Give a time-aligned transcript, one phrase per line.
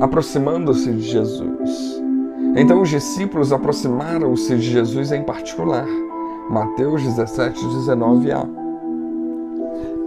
[0.00, 2.02] aproximando-se de Jesus.
[2.54, 5.86] Então os discípulos aproximaram-se de Jesus em particular.
[6.50, 8.46] Mateus 17, 19a.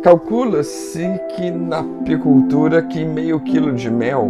[0.01, 4.29] Calcula-se que na apicultura que meio quilo de mel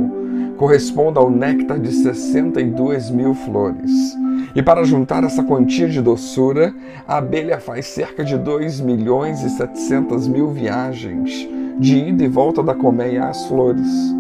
[0.57, 3.91] corresponde ao néctar de 62 mil flores.
[4.55, 6.73] E para juntar essa quantia de doçura,
[7.07, 11.47] a abelha faz cerca de 2 milhões e 700 mil viagens
[11.78, 14.19] de ida e volta da colmeia às flores.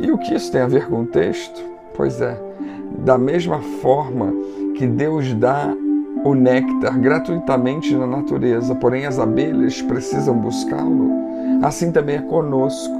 [0.00, 1.62] E o que isso tem a ver com o texto?
[1.94, 2.38] Pois é,
[3.04, 4.32] da mesma forma
[4.76, 5.74] que Deus dá
[6.24, 11.10] o néctar gratuitamente na natureza, porém as abelhas precisam buscá-lo,
[11.62, 12.96] assim também é conosco.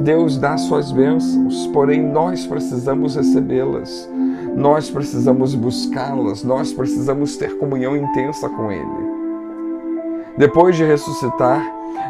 [0.00, 4.08] Deus dá suas bênçãos, porém nós precisamos recebê-las,
[4.54, 9.08] nós precisamos buscá-las, nós precisamos ter comunhão intensa com Ele.
[10.36, 11.64] Depois de ressuscitar,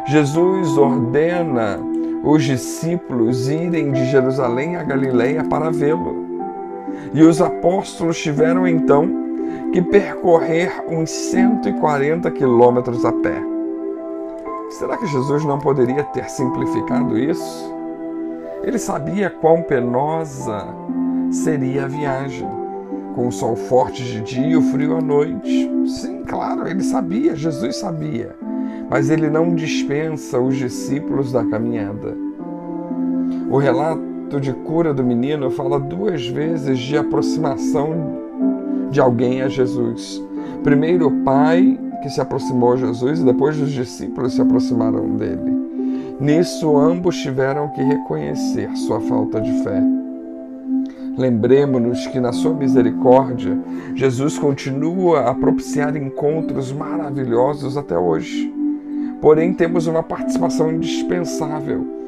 [0.07, 1.79] Jesus ordena
[2.23, 6.27] os discípulos irem de Jerusalém a Galiléia para vê-lo.
[7.13, 9.09] E os apóstolos tiveram então
[9.71, 13.41] que percorrer uns 140 quilômetros a pé.
[14.71, 17.73] Será que Jesus não poderia ter simplificado isso?
[18.63, 20.67] Ele sabia quão penosa
[21.31, 22.47] seria a viagem,
[23.15, 25.71] com o sol forte de dia e o frio à noite.
[25.87, 28.35] Sim, claro, ele sabia, Jesus sabia,
[28.89, 32.15] mas ele não dispensa os discípulos da caminhada.
[33.49, 38.19] O relato ato de cura do menino fala duas vezes de aproximação
[38.91, 40.23] de alguém a Jesus.
[40.61, 45.57] Primeiro o pai que se aproximou a Jesus e depois os discípulos se aproximaram dele.
[46.19, 49.81] Nisso ambos tiveram que reconhecer sua falta de fé.
[51.17, 53.57] Lembremos-nos que na sua misericórdia,
[53.95, 58.58] Jesus continua a propiciar encontros maravilhosos até hoje.
[59.21, 61.99] Porém, temos uma participação indispensável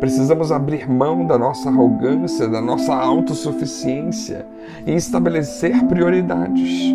[0.00, 4.46] Precisamos abrir mão da nossa arrogância, da nossa autossuficiência
[4.86, 6.94] e estabelecer prioridades.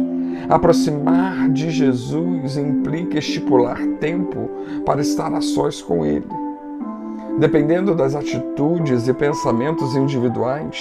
[0.49, 4.49] Aproximar de Jesus implica estipular tempo
[4.85, 6.27] para estar a sós com Ele.
[7.37, 10.79] Dependendo das atitudes e pensamentos individuais,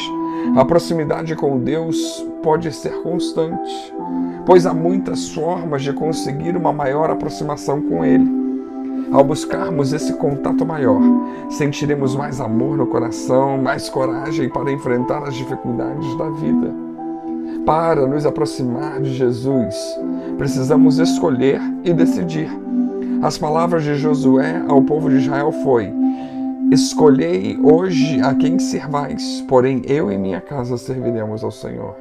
[0.57, 3.95] a proximidade com Deus pode ser constante,
[4.47, 8.44] pois há muitas formas de conseguir uma maior aproximação com Ele.
[9.13, 11.01] Ao buscarmos esse contato maior,
[11.51, 16.73] sentiremos mais amor no coração, mais coragem para enfrentar as dificuldades da vida.
[17.65, 19.75] Para nos aproximar de Jesus,
[20.37, 22.51] precisamos escolher e decidir.
[23.23, 25.93] As palavras de Josué ao povo de Israel foi:
[26.71, 31.95] Escolhei hoje a quem servais, porém eu e minha casa serviremos ao Senhor.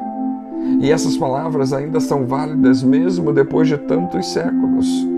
[0.82, 5.13] E essas palavras ainda são válidas mesmo depois de tantos séculos.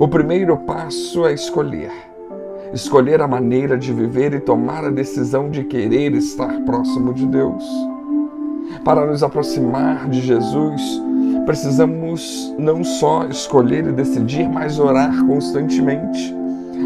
[0.00, 1.92] O primeiro passo é escolher.
[2.72, 7.62] Escolher a maneira de viver e tomar a decisão de querer estar próximo de Deus.
[8.82, 10.80] Para nos aproximar de Jesus,
[11.44, 16.34] precisamos não só escolher e decidir, mas orar constantemente.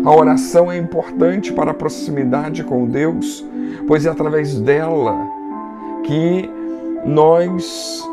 [0.05, 3.47] A oração é importante para a proximidade com Deus,
[3.87, 5.17] pois é através dela
[6.03, 6.51] que
[7.07, 8.05] nós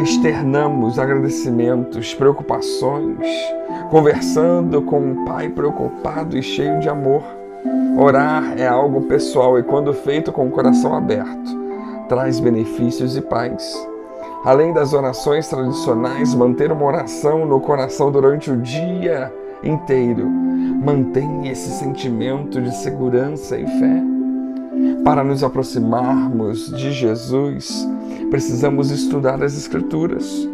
[0.00, 3.26] externamos agradecimentos, preocupações,
[3.90, 7.22] conversando com um pai preocupado e cheio de amor.
[7.96, 11.50] Orar é algo pessoal e, quando feito com o coração aberto,
[12.08, 13.88] traz benefícios e paz.
[14.44, 20.28] Além das orações tradicionais, manter uma oração no coração durante o dia inteiro
[20.84, 24.13] mantém esse sentimento de segurança e fé.
[25.04, 27.88] Para nos aproximarmos de Jesus,
[28.30, 30.48] precisamos estudar as Escrituras.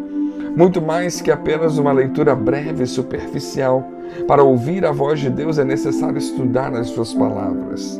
[0.55, 3.87] Muito mais que apenas uma leitura breve e superficial.
[4.27, 7.99] Para ouvir a voz de Deus é necessário estudar as suas palavras.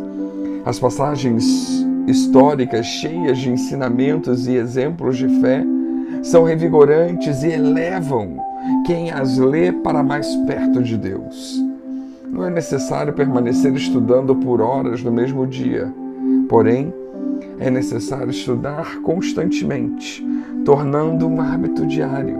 [0.65, 5.63] As passagens históricas cheias de ensinamentos e exemplos de fé
[6.21, 8.37] são revigorantes e elevam
[8.85, 11.63] quem as lê para mais perto de Deus.
[12.29, 15.91] Não é necessário permanecer estudando por horas no mesmo dia,
[16.51, 16.93] porém,
[17.59, 20.21] é necessário estudar constantemente,
[20.65, 22.37] tornando um hábito diário,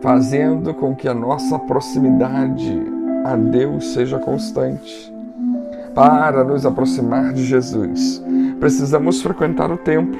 [0.00, 2.82] fazendo com que a nossa proximidade
[3.24, 5.14] a Deus seja constante.
[5.94, 8.20] Para nos aproximar de Jesus,
[8.58, 10.18] precisamos frequentar o templo,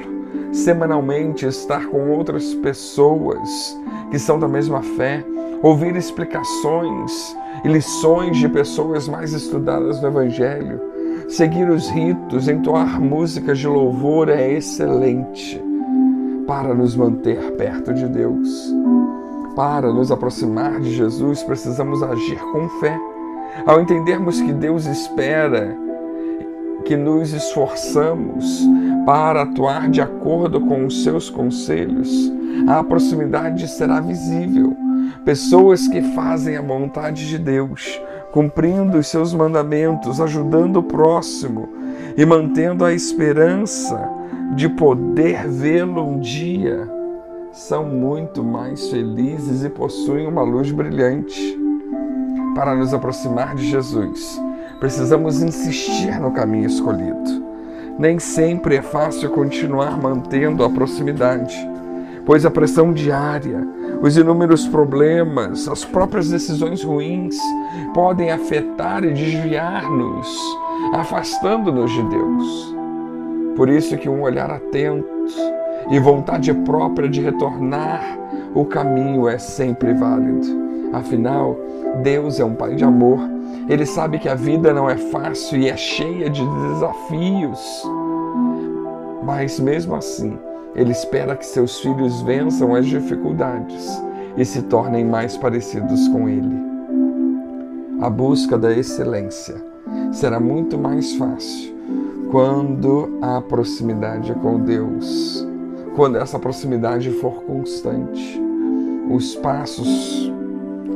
[0.53, 3.77] semanalmente estar com outras pessoas
[4.09, 5.21] que são da mesma fé,
[5.61, 7.35] ouvir explicações
[7.65, 10.79] e lições de pessoas mais estudadas no Evangelho
[11.27, 15.61] Seguir os ritos, entoar músicas de louvor é excelente
[16.47, 18.73] para nos manter perto de Deus.
[19.55, 22.97] Para nos aproximar de Jesus, precisamos agir com fé.
[23.65, 25.75] Ao entendermos que Deus espera
[26.85, 28.65] que nos esforçamos
[29.05, 32.31] para atuar de acordo com os seus conselhos,
[32.67, 34.75] a proximidade será visível.
[35.25, 37.99] Pessoas que fazem a vontade de Deus,
[38.37, 41.69] cumprindo os seus mandamentos, ajudando o próximo
[42.15, 44.07] e mantendo a esperança
[44.55, 46.87] de poder vê-lo um dia,
[47.51, 51.57] são muito mais felizes e possuem uma luz brilhante.
[52.53, 54.39] Para nos aproximar de Jesus,
[54.79, 57.43] precisamos insistir no caminho escolhido.
[57.97, 61.57] Nem sempre é fácil continuar mantendo a proximidade,
[62.23, 63.67] pois a pressão diária,
[64.01, 67.35] os inúmeros problemas, as próprias decisões ruins
[67.93, 70.27] podem afetar e desviar-nos,
[70.93, 72.75] afastando-nos de Deus.
[73.55, 75.07] Por isso que um olhar atento
[75.89, 78.01] e vontade própria de retornar
[78.53, 80.67] o caminho é sempre válido.
[80.93, 81.57] Afinal,
[82.03, 83.19] Deus é um Pai de amor.
[83.67, 87.83] Ele sabe que a vida não é fácil e é cheia de desafios.
[89.23, 90.37] Mas mesmo assim,
[90.75, 94.01] Ele espera que seus filhos vençam as dificuldades
[94.37, 96.55] e se tornem mais parecidos com Ele.
[97.99, 99.55] A busca da excelência
[100.11, 101.75] será muito mais fácil
[102.29, 105.47] quando a proximidade com Deus,
[105.95, 108.39] quando essa proximidade for constante.
[109.09, 110.31] Os passos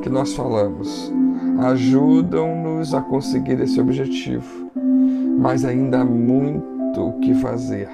[0.01, 1.11] que nós falamos
[1.59, 4.69] ajudam-nos a conseguir esse objetivo,
[5.39, 7.87] mas ainda há muito o que fazer.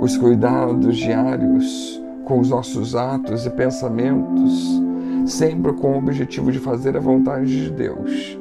[0.00, 4.80] Os cuidados diários com os nossos atos e pensamentos,
[5.26, 8.38] sempre com o objetivo de fazer a vontade de Deus,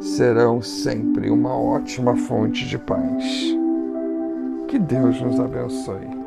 [0.00, 3.24] serão sempre uma ótima fonte de paz.
[4.68, 6.21] Que Deus nos abençoe.